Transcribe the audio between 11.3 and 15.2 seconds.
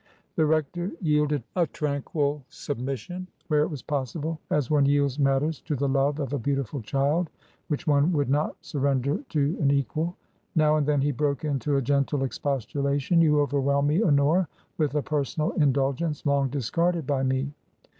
into a gentle expostulation. "You overwhelm me, Honora, with a